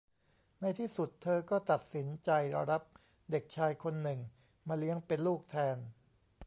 [0.61, 2.29] ในที่สุดเธอก็ตัดสินใจ
[2.69, 2.83] รับ
[3.31, 4.19] เด็กชายคนหนึ่ง
[4.67, 5.77] มาเลี้ยงเป็นลูกแทน